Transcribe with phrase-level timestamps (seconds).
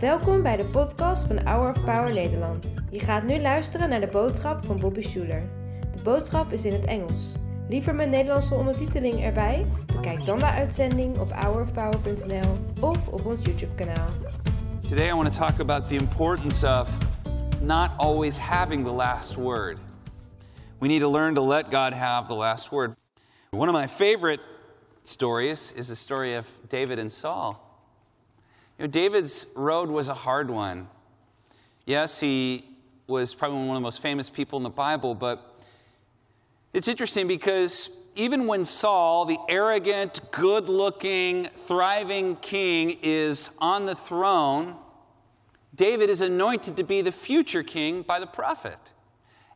[0.00, 2.74] Welkom bij de podcast van Hour of Power Nederland.
[2.90, 5.48] Je gaat nu luisteren naar de boodschap van Bobby Schuler.
[5.92, 7.34] De boodschap is in het Engels.
[7.68, 9.66] Liever met Nederlandse ondertiteling erbij?
[9.94, 14.06] Bekijk dan de uitzending op hourofpower.nl of op ons YouTube kanaal.
[14.88, 16.88] Today, I want to talk about the importance of
[17.60, 19.78] not always having the last word.
[20.78, 22.94] We need to learn to let God have the last word.
[23.50, 24.40] One of my favorite
[25.02, 27.69] stories is the story of David and Saul.
[28.80, 30.88] You know, David's road was a hard one.
[31.84, 32.64] Yes, he
[33.06, 35.60] was probably one of the most famous people in the Bible, but
[36.72, 43.94] it's interesting because even when Saul, the arrogant, good looking, thriving king, is on the
[43.94, 44.76] throne,
[45.74, 48.94] David is anointed to be the future king by the prophet.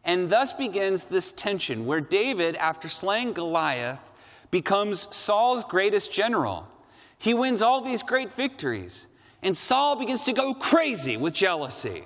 [0.05, 4.03] And thus begins this tension where David, after slaying Goliath,
[4.51, 6.69] becomes Saul's greatest general.
[7.17, 9.07] He wins all these great victories.
[9.45, 12.05] And Saul begins to go crazy with jealousy.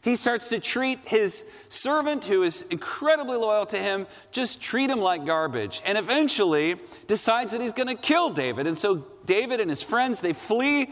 [0.00, 5.00] He starts to treat his servant, who is incredibly loyal to him, just treat him
[5.00, 5.82] like garbage.
[5.84, 8.66] And eventually decides that he's going to kill David.
[8.66, 10.90] And so David and his friends, they flee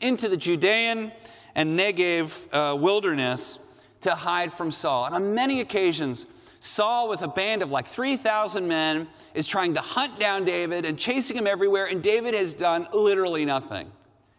[0.00, 1.12] into the Judean
[1.54, 3.58] and Negev uh, wilderness
[4.02, 5.06] to hide from Saul.
[5.06, 6.26] And on many occasions,
[6.60, 10.98] Saul, with a band of like 3,000 men, is trying to hunt down David and
[10.98, 13.90] chasing him everywhere, and David has done literally nothing.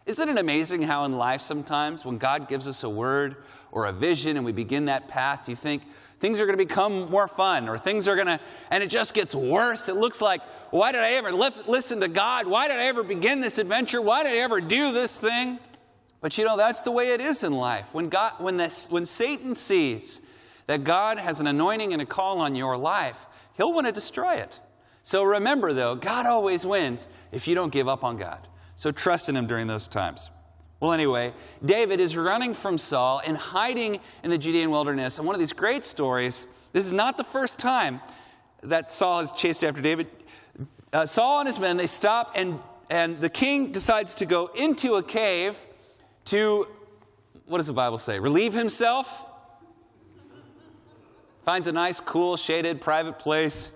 [0.06, 3.36] Isn't it amazing how in life sometimes when God gives us a word
[3.70, 5.82] or a vision and we begin that path, you think
[6.20, 8.40] things are going to become more fun or things are going to,
[8.70, 9.88] and it just gets worse.
[9.88, 12.46] It looks like, why did I ever li- listen to God?
[12.46, 14.00] Why did I ever begin this adventure?
[14.00, 15.58] Why did I ever do this thing?
[16.20, 17.94] But you know, that's the way it is in life.
[17.94, 20.20] When, God, when, this, when Satan sees
[20.66, 24.34] that God has an anointing and a call on your life, he'll want to destroy
[24.34, 24.58] it.
[25.02, 28.46] So remember, though, God always wins if you don't give up on God.
[28.80, 30.30] So trust in him during those times.
[30.80, 35.18] Well, anyway, David is running from Saul and hiding in the Judean wilderness.
[35.18, 38.00] And one of these great stories, this is not the first time
[38.62, 40.06] that Saul has chased after David.
[40.94, 44.94] Uh, Saul and his men, they stop, and, and the king decides to go into
[44.94, 45.58] a cave
[46.24, 46.66] to,
[47.44, 48.18] what does the Bible say?
[48.18, 49.26] Relieve himself?
[51.44, 53.72] Finds a nice, cool, shaded, private place,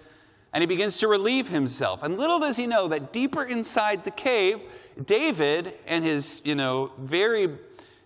[0.55, 2.05] and he begins to relieve himself.
[2.05, 4.63] And little does he know that deeper inside the cave,
[5.05, 7.59] David and his, you know, very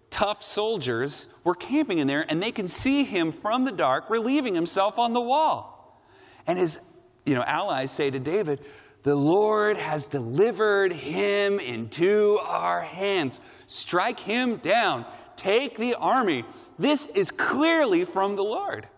[0.09, 4.55] tough soldiers were camping in there, and they can see him from the dark relieving
[4.55, 6.03] himself on the wall.
[6.47, 6.81] And his,
[7.27, 8.65] you know, allies say to David,
[9.03, 13.41] the Lord has delivered him into our hands.
[13.67, 15.05] Strike him down.
[15.37, 16.45] Take the army.
[16.79, 18.89] This is clearly from the Lord.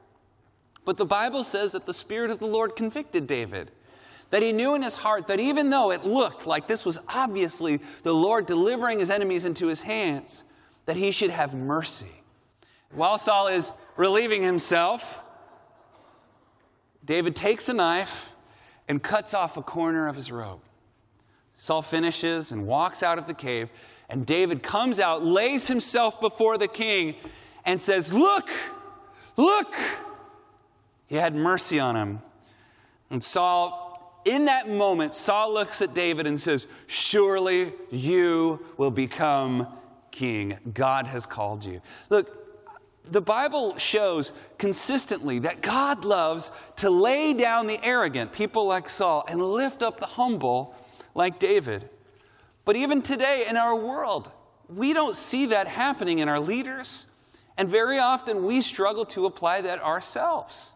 [0.85, 3.71] But the Bible says that the Spirit of the Lord convicted David.
[4.31, 7.81] That he knew in his heart that even though it looked like this was obviously
[8.03, 10.45] the Lord delivering his enemies into his hands,
[10.87, 12.23] that he should have mercy.
[12.93, 15.23] While Saul is relieving himself,
[17.05, 18.35] David takes a knife
[18.89, 20.61] and cuts off a corner of his robe.
[21.55, 23.69] Saul finishes and walks out of the cave,
[24.09, 27.15] and David comes out, lays himself before the king,
[27.65, 28.49] and says, Look,
[29.37, 29.75] look,
[31.11, 32.23] he had mercy on him.
[33.11, 39.67] And Saul, in that moment, Saul looks at David and says, Surely you will become
[40.13, 40.57] king.
[40.73, 41.83] God has called you.
[42.11, 42.37] Look,
[43.11, 49.25] the Bible shows consistently that God loves to lay down the arrogant, people like Saul,
[49.29, 50.77] and lift up the humble
[51.17, 51.91] like David.
[52.65, 54.31] But even today in our world,
[54.69, 57.07] we don't see that happening in our leaders,
[57.59, 60.75] and very often we struggle to apply that ourselves.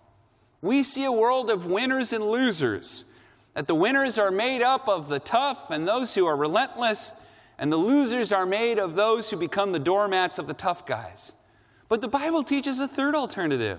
[0.64, 3.04] We see a world of winners and losers,
[3.52, 7.12] that the winners are made up of the tough and those who are relentless,
[7.58, 11.34] and the losers are made of those who become the doormats of the tough guys.
[11.90, 13.78] But the Bible teaches a third alternative.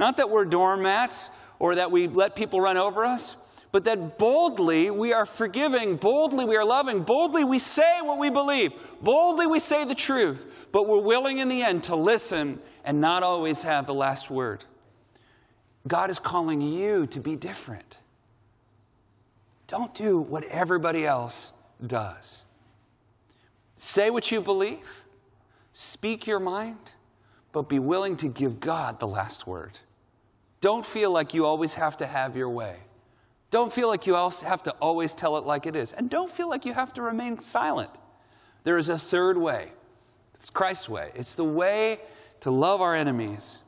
[0.00, 3.36] Not that we're doormats or that we let people run over us,
[3.70, 8.30] but that boldly we are forgiving, boldly we are loving, boldly we say what we
[8.30, 13.00] believe, boldly we say the truth, but we're willing in the end to listen and
[13.00, 14.64] not always have the last word.
[15.86, 17.98] God is calling you to be different.
[19.66, 21.52] Don't do what everybody else
[21.86, 22.44] does.
[23.76, 25.04] Say what you believe,
[25.72, 26.92] speak your mind,
[27.52, 29.78] but be willing to give God the last word.
[30.60, 32.76] Don't feel like you always have to have your way.
[33.50, 35.92] Don't feel like you have to always tell it like it is.
[35.92, 37.90] And don't feel like you have to remain silent.
[38.64, 39.68] There is a third way.
[40.34, 41.12] It's Christ's way.
[41.14, 42.00] It's the way
[42.40, 43.62] to love our enemies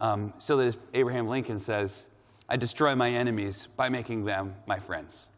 [0.00, 2.06] um, so that Abraham Lincoln says,
[2.48, 5.30] I destroy my enemies by making them my friends.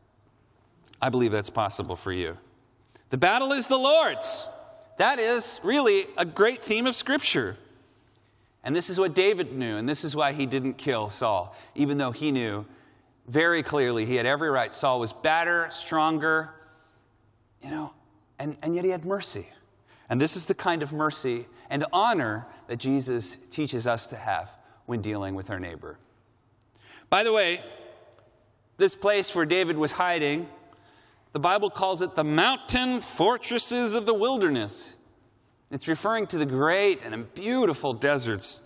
[1.00, 2.37] I believe that's possible for you.
[3.11, 4.49] The battle is the Lord's.
[4.99, 7.56] That is really a great theme of Scripture.
[8.64, 11.99] And this is what David knew, and this is why he didn't kill Saul, even
[11.99, 12.67] though he knew
[13.29, 14.75] very clearly he had every right.
[14.75, 16.50] Saul was better, stronger,
[17.62, 17.93] you know,
[18.38, 19.49] and, and yet he had mercy.
[20.08, 24.50] And this is the kind of mercy and honor that Jesus teaches us to have
[24.87, 25.99] when dealing with our neighbor.
[27.11, 27.61] By the way,
[28.76, 30.49] this place where David was hiding,
[31.32, 34.97] the Bible calls it the mountain fortresses of the wilderness.
[35.70, 38.62] It's referring to the great and beautiful deserts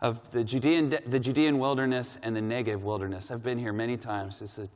[0.00, 3.30] of the Judean, the Judean wilderness and the Negev wilderness.
[3.30, 4.42] I've been here many times.
[4.42, 4.68] It's a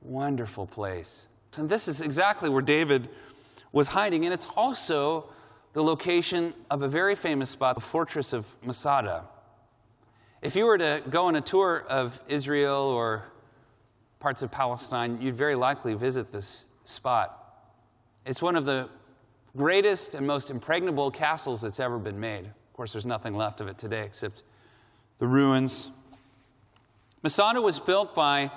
[0.00, 1.26] wonderful place.
[1.58, 3.08] And this is exactly where David
[3.72, 5.26] was hiding, and it's also
[5.72, 9.24] the location of a very famous spot, the fortress of Masada.
[10.42, 13.24] If you were to go on a tour of Israel or
[14.18, 17.36] parts of Palestine, you'd very likely visit this spot.
[18.26, 18.88] It's one of the
[19.56, 22.46] greatest and most impregnable castles that's ever been made.
[22.46, 24.42] Of course, there's nothing left of it today except
[25.18, 25.90] the ruins.
[27.22, 28.50] Masada was built by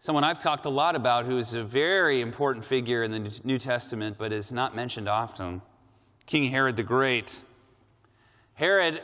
[0.00, 3.58] someone I've talked a lot about who is a very important figure in the New
[3.58, 5.62] Testament but is not mentioned often
[6.26, 7.42] King Herod the Great.
[8.54, 9.00] Herod,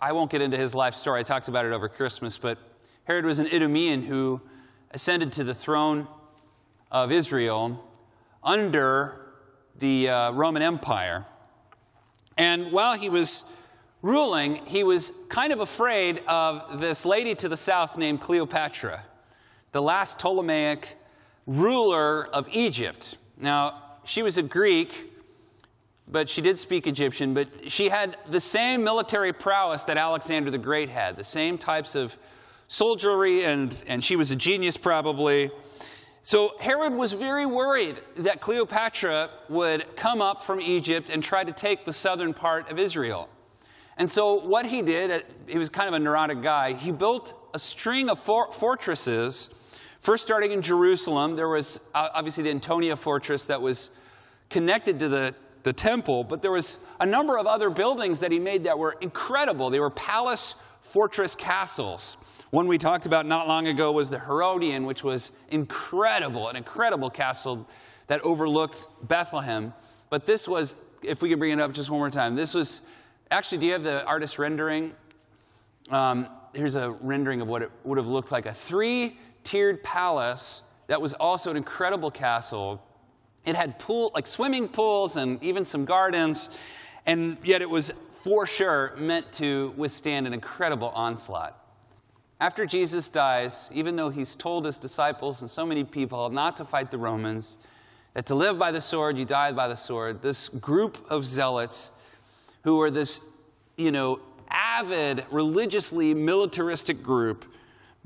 [0.00, 2.58] I won't get into his life story, I talked about it over Christmas, but
[3.04, 4.40] Herod was an Idumean who
[4.90, 6.08] ascended to the throne
[6.90, 7.84] of Israel
[8.42, 9.32] under
[9.78, 11.26] the uh, Roman Empire.
[12.36, 13.44] And while he was
[14.02, 19.04] ruling, he was kind of afraid of this lady to the south named Cleopatra
[19.76, 20.96] the last Ptolemaic
[21.46, 23.18] ruler of Egypt.
[23.36, 25.12] Now, she was a Greek,
[26.08, 30.58] but she did speak Egyptian, but she had the same military prowess that Alexander the
[30.58, 32.16] Great had, the same types of
[32.68, 35.50] soldiery, and, and she was a genius probably.
[36.22, 41.52] So Herod was very worried that Cleopatra would come up from Egypt and try to
[41.52, 43.28] take the southern part of Israel.
[43.96, 47.58] And so what he did, he was kind of a neurotic guy, he built a
[47.58, 49.54] string of for- fortresses
[50.06, 53.90] First, starting in Jerusalem, there was uh, obviously the Antonia fortress that was
[54.50, 55.34] connected to the,
[55.66, 58.94] the temple, but there was a number of other buildings that he made that were
[59.00, 59.68] incredible.
[59.68, 62.18] They were palace fortress castles.
[62.50, 67.10] One we talked about not long ago was the Herodium, which was incredible, an incredible
[67.10, 67.68] castle
[68.06, 69.74] that overlooked Bethlehem.
[70.08, 72.80] But this was, if we can bring it up just one more time, this was
[73.32, 74.94] actually, do you have the artist rendering?
[75.90, 80.62] Um, here's a rendering of what it would have looked like a three tiered palace
[80.86, 82.80] that was also an incredible castle.
[83.46, 86.58] It had pool, like swimming pools and even some gardens,
[87.06, 91.56] and yet it was for sure meant to withstand an incredible onslaught.
[92.40, 96.64] After Jesus dies, even though he's told his disciples and so many people not to
[96.64, 97.58] fight the Romans,
[98.14, 101.92] that to live by the sword, you die by the sword, this group of zealots
[102.62, 103.20] who were this,
[103.76, 104.20] you know,
[104.50, 107.44] avid, religiously militaristic group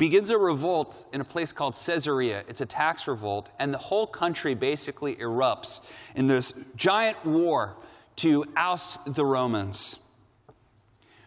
[0.00, 2.42] begins a revolt in a place called Caesarea.
[2.48, 5.82] It's a tax revolt, and the whole country basically erupts
[6.14, 7.76] in this giant war
[8.16, 9.98] to oust the Romans.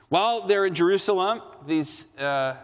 [0.09, 2.55] While they're in Jerusalem, these, uh,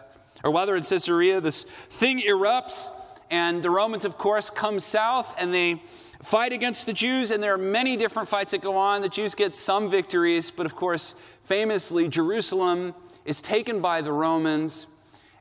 [0.44, 2.89] or while they're in Caesarea, this thing erupts,
[3.29, 5.79] and the Romans, of course, come south and they
[6.23, 9.03] fight against the Jews, and there are many different fights that go on.
[9.03, 12.95] The Jews get some victories, but of course, famously, Jerusalem
[13.25, 14.88] is taken by the Romans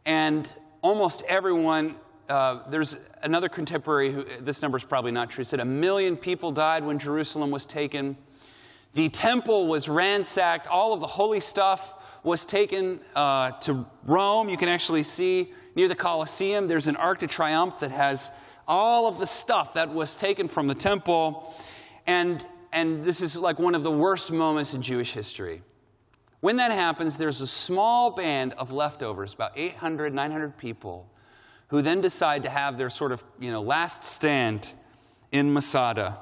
[0.06, 0.52] and
[0.82, 1.96] almost everyone,
[2.28, 6.52] uh, there's another contemporary who, this number is probably not true, said a million people
[6.52, 8.16] died when Jerusalem was taken.
[8.94, 14.48] The temple was ransacked, all of the holy stuff was taken uh, to Rome.
[14.48, 18.32] You can actually see near the Colosseum, there's an Arc de Triomphe that has
[18.66, 21.54] all of the stuff that was taken from the temple.
[22.06, 25.62] And, and this is like one of the worst moments in Jewish history.
[26.40, 31.08] When that happens, there's a small band of leftovers, about 800, 900 people,
[31.68, 34.72] who then decide to have their sort of you know, last stand
[35.32, 36.18] in Masada.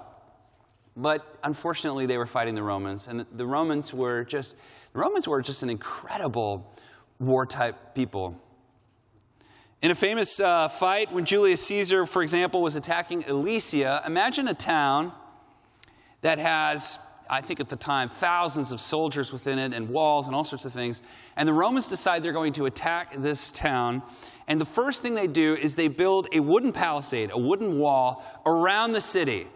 [0.97, 4.57] But unfortunately, they were fighting the Romans, and the Romans were just
[4.95, 6.73] the Romans were just an incredible
[7.19, 8.41] war type people.
[9.83, 14.55] In a famous uh, fight, when Julius Caesar, for example, was attacking Alesia, imagine a
[14.55, 15.13] town
[16.23, 20.37] that has I think at the time, thousands of soldiers within it and walls and
[20.37, 21.03] all sorts of things.
[21.37, 24.03] And the Romans decide they're going to attack this town.
[24.49, 28.25] And the first thing they do is they build a wooden palisade, a wooden wall
[28.47, 29.47] around the city.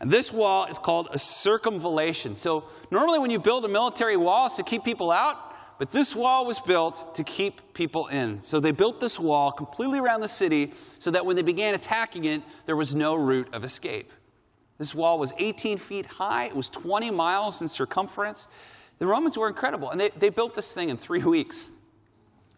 [0.00, 2.36] And this wall is called a circumvallation.
[2.36, 5.52] So normally when you build a military wall, it's to keep people out.
[5.78, 8.40] But this wall was built to keep people in.
[8.40, 12.24] So they built this wall completely around the city so that when they began attacking
[12.24, 14.12] it, there was no route of escape.
[14.78, 18.48] This wall was 18 feet high, it was 20 miles in circumference.
[18.98, 21.72] The Romans were incredible, and they, they built this thing in three weeks.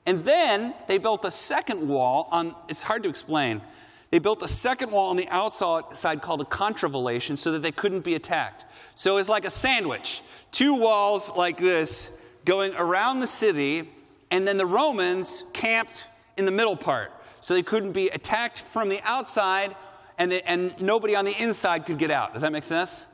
[0.06, 3.62] And then they built a second wall on, it's hard to explain.
[4.10, 8.02] They built a second wall on the outside called a contravallation so that they couldn't
[8.02, 8.66] be attacked.
[8.94, 13.90] So it's like a sandwich two walls like this going around the city,
[14.30, 16.06] and then the Romans camped
[16.36, 19.74] in the middle part so they couldn't be attacked from the outside
[20.18, 22.32] and, they, and nobody on the inside could get out.
[22.32, 23.06] Does that make sense?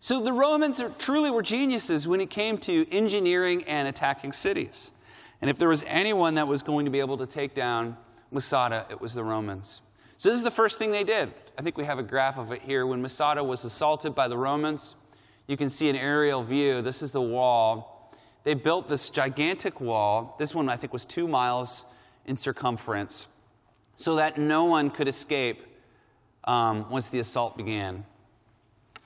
[0.00, 4.92] So the Romans are, truly were geniuses when it came to engineering and attacking cities.
[5.40, 7.96] And if there was anyone that was going to be able to take down
[8.30, 9.80] Masada, it was the Romans.
[10.18, 11.32] So this is the first thing they did.
[11.58, 12.86] I think we have a graph of it here.
[12.86, 14.94] When Masada was assaulted by the Romans,
[15.46, 16.82] you can see an aerial view.
[16.82, 18.12] This is the wall.
[18.44, 20.36] They built this gigantic wall.
[20.38, 21.86] This one, I think, was two miles
[22.26, 23.28] in circumference
[23.96, 25.62] so that no one could escape
[26.46, 28.04] um, once the assault began.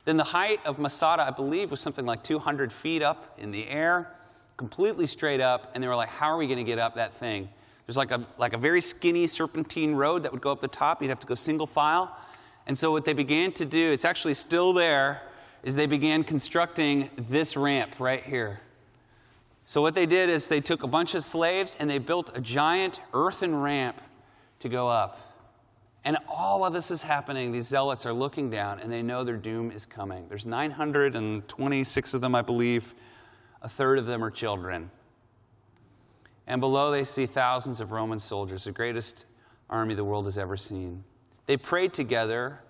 [0.04, 3.68] Then the height of Masada, I believe, was something like 200 feet up in the
[3.68, 4.12] air,
[4.56, 5.70] completely straight up.
[5.74, 7.48] And they were like, how are we going to get up that thing?
[7.86, 11.02] There's like a, like a very skinny serpentine road that would go up the top.
[11.02, 12.16] You'd have to go single file.
[12.66, 15.22] And so what they began to do, it's actually still there,
[15.62, 18.60] is they began constructing this ramp right here.
[19.66, 22.40] So what they did is they took a bunch of slaves and they built a
[22.40, 24.00] giant earthen ramp
[24.60, 25.29] to go up.
[26.04, 27.52] And all of this is happening.
[27.52, 30.26] These zealots are looking down and they know their doom is coming.
[30.28, 32.94] There's 926 of them, I believe.
[33.62, 34.90] A third of them are children.
[36.46, 39.26] And below they see thousands of Roman soldiers, the greatest
[39.68, 41.04] army the world has ever seen.
[41.46, 42.60] They prayed together,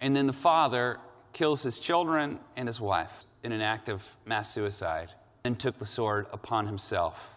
[0.00, 0.98] and then the father
[1.32, 5.10] kills his children and his wife in an act of mass suicide
[5.44, 7.33] and took the sword upon himself.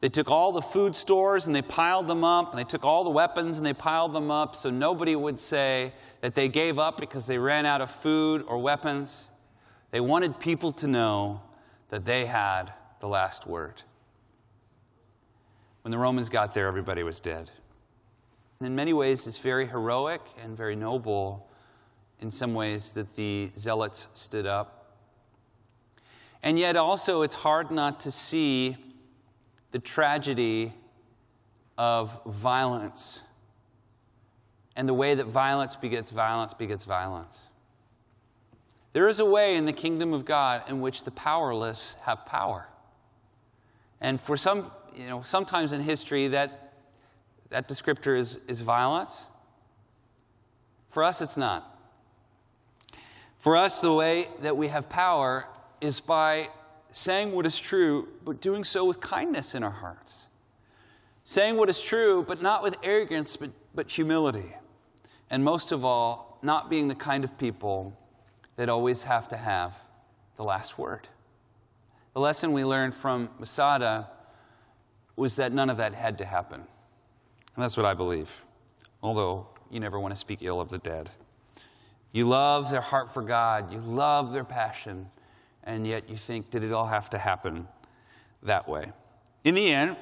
[0.00, 3.02] They took all the food stores and they piled them up, and they took all
[3.02, 6.98] the weapons and they piled them up so nobody would say that they gave up
[7.00, 9.30] because they ran out of food or weapons.
[9.90, 11.42] They wanted people to know
[11.88, 13.82] that they had the last word.
[15.82, 17.50] When the Romans got there, everybody was dead.
[18.60, 21.48] And in many ways, it's very heroic and very noble
[22.20, 24.96] in some ways that the zealots stood up.
[26.42, 28.76] And yet, also, it's hard not to see
[29.70, 30.72] the tragedy
[31.76, 33.22] of violence
[34.76, 37.48] and the way that violence begets violence begets violence.
[38.92, 42.68] There is a way in the kingdom of God in which the powerless have power.
[44.00, 46.74] And for some, you know, sometimes in history that,
[47.50, 49.28] that descriptor is, is violence.
[50.90, 51.76] For us, it's not.
[53.38, 55.46] For us, the way that we have power
[55.80, 56.48] is by
[56.90, 60.28] saying what is true, but doing so with kindness in our hearts.
[61.24, 64.54] Saying what is true, but not with arrogance, but, but humility.
[65.30, 67.96] And most of all, not being the kind of people
[68.56, 69.74] that always have to have
[70.36, 71.08] the last word.
[72.14, 74.08] The lesson we learned from Masada
[75.16, 76.60] was that none of that had to happen.
[77.54, 78.44] And that's what I believe,
[79.02, 81.10] although you never want to speak ill of the dead.
[82.12, 85.08] You love their heart for God, you love their passion,
[85.68, 87.68] and yet you think, did it all have to happen
[88.42, 88.90] that way?
[89.44, 89.96] In the end,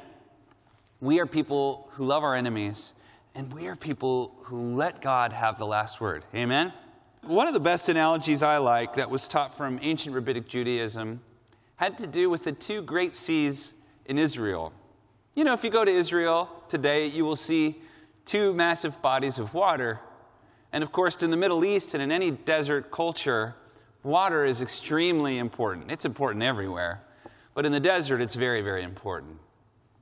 [1.01, 2.95] we are people who love our enemies,
[3.35, 6.25] and we are people who let God have the last word.
[6.35, 6.73] Amen?
[7.23, 11.21] One of the best analogies I like that was taught from ancient rabbinic Judaism
[11.75, 14.73] had to do with the two great seas in Israel.
[15.35, 17.83] You know, if you go to Israel today, you will see
[18.25, 19.99] two massive bodies of water.
[20.73, 23.57] And of course, in the Middle East and in any desert culture,
[24.07, 25.91] water is extremely important.
[25.91, 27.03] It's important everywhere.
[27.55, 29.39] But in the desert, it's very, very important.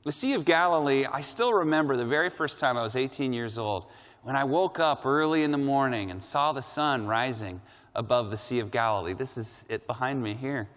[0.05, 3.57] The Sea of Galilee, I still remember the very first time I was 18 years
[3.57, 3.87] old
[4.23, 7.61] when I woke up early in the morning and saw the sun rising
[7.95, 9.15] above the Sea of Galilee.
[9.15, 10.69] This is it behind me here.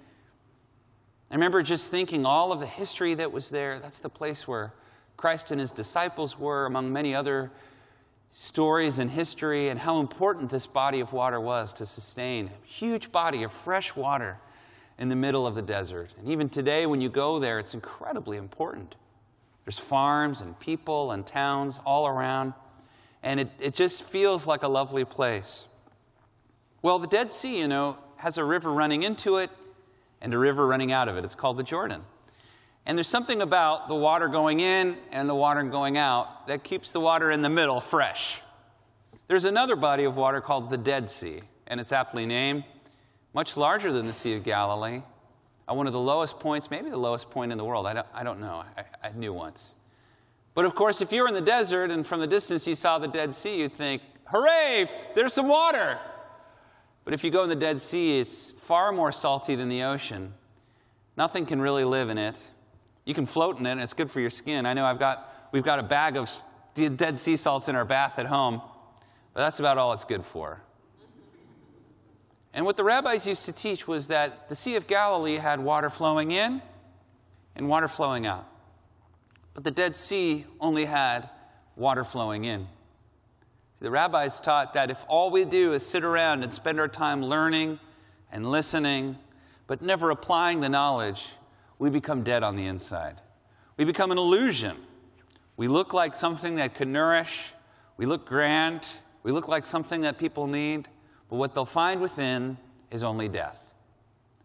[1.29, 3.79] I remember just thinking all of the history that was there.
[3.79, 4.73] That's the place where
[5.17, 7.51] Christ and his disciples were, among many other
[8.29, 13.11] stories and history, and how important this body of water was to sustain a huge
[13.11, 14.37] body of fresh water
[14.99, 16.13] in the middle of the desert.
[16.19, 18.95] And even today, when you go there, it's incredibly important.
[19.65, 22.53] There's farms and people and towns all around,
[23.23, 25.67] and it, it just feels like a lovely place.
[26.81, 29.49] Well, the Dead Sea, you know, has a river running into it
[30.21, 31.25] and a river running out of it.
[31.25, 32.03] It's called the Jordan.
[32.87, 36.93] And there's something about the water going in and the water going out that keeps
[36.93, 38.41] the water in the middle fresh.
[39.27, 42.63] There's another body of water called the Dead Sea, and it's aptly named,
[43.33, 45.01] much larger than the Sea of Galilee,
[45.67, 47.85] at one of the lowest points, maybe the lowest point in the world.
[47.85, 48.63] I don't, I don't know.
[48.77, 49.75] I, I knew once.
[50.53, 52.99] But of course, if you were in the desert and from the distance you saw
[52.99, 55.99] the Dead Sea, you'd think, hooray, there's some water.
[57.03, 60.33] But if you go in the Dead Sea, it's far more salty than the ocean.
[61.17, 62.49] Nothing can really live in it.
[63.07, 64.65] You can float in it, and it's good for your skin.
[64.65, 66.29] I know I've got, we've got a bag of
[66.75, 68.61] dead sea salts in our bath at home,
[69.33, 70.61] but that's about all it's good for.
[72.53, 75.89] And what the rabbis used to teach was that the Sea of Galilee had water
[75.89, 76.61] flowing in
[77.55, 78.45] and water flowing out.
[79.53, 81.29] But the Dead Sea only had
[81.77, 82.67] water flowing in.
[83.79, 87.23] The rabbis taught that if all we do is sit around and spend our time
[87.23, 87.79] learning
[88.33, 89.17] and listening,
[89.65, 91.29] but never applying the knowledge,
[91.79, 93.21] we become dead on the inside.
[93.77, 94.77] We become an illusion.
[95.55, 97.53] We look like something that could nourish.
[97.97, 98.87] We look grand.
[99.23, 100.87] We look like something that people need.
[101.29, 102.57] But what they'll find within
[102.91, 103.59] is only death.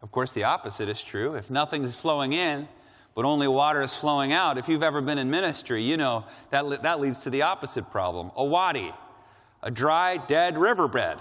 [0.03, 1.35] Of course, the opposite is true.
[1.35, 2.69] If nothing is flowing in,
[3.15, 6.83] but only water is flowing out, if you've ever been in ministry, you know that,
[6.83, 8.93] that leads to the opposite problem a wadi,
[9.63, 11.19] a dry, dead riverbed.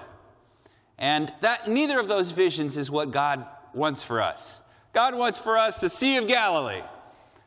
[0.97, 4.61] And that, neither of those visions is what God wants for us.
[4.93, 6.81] God wants for us the Sea of Galilee.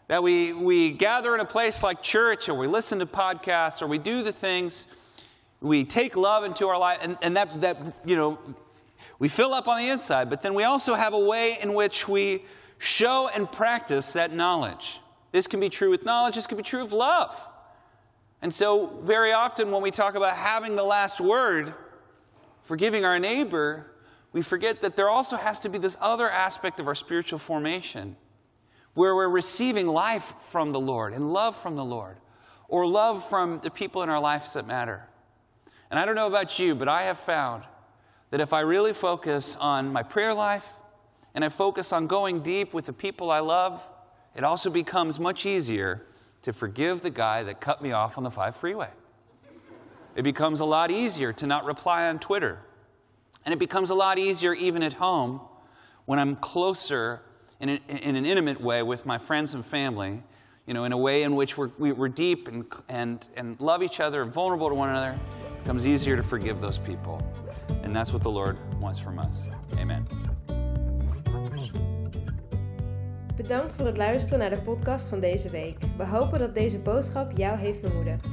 [0.09, 3.87] That we, we gather in a place like church, or we listen to podcasts, or
[3.87, 4.87] we do the things,
[5.61, 8.39] we take love into our life, and, and that, that, you know,
[9.19, 12.07] we fill up on the inside, but then we also have a way in which
[12.07, 12.45] we
[12.79, 15.01] show and practice that knowledge.
[15.33, 17.43] This can be true with knowledge, this can be true of love.
[18.43, 21.73] And so, very often when we talk about having the last word,
[22.63, 23.87] forgiving our neighbor,
[24.35, 28.17] we forget that there also has to be this other aspect of our spiritual formation
[28.93, 32.17] where we're receiving life from the Lord and love from the Lord,
[32.69, 35.09] or love from the people in our lives that matter.
[35.89, 37.63] And I don't know about you, but I have found
[38.31, 40.67] that if I really focus on my prayer life
[41.35, 43.89] and I focus on going deep with the people I love,
[44.35, 46.07] it also becomes much easier
[46.43, 48.91] to forgive the guy that cut me off on the 5 freeway.
[50.17, 52.59] It becomes a lot easier to not reply on Twitter.
[53.45, 55.41] And it becomes a lot easier even at home
[56.07, 57.23] when I'm closer
[57.61, 60.23] in, a, in an intimate way with my friends and family,
[60.67, 64.01] you know, in a way in which we're, we're deep and, and, and love each
[64.01, 65.19] other and vulnerable to one another.
[65.53, 67.21] It becomes easier to forgive those people.
[67.83, 69.47] And that's what the Lord wants from us.
[69.79, 70.07] Amen.
[73.37, 75.79] Bedankt voor het luisteren naar de podcast van deze week.
[75.97, 78.27] We hopen dat deze boodschap jou heeft bemoedigd.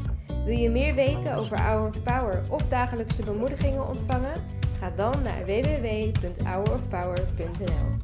[0.45, 4.33] Wil je meer weten over Hour of Power of dagelijkse bemoedigingen ontvangen?
[4.81, 8.00] Ga dan naar www.hourofpower.nl.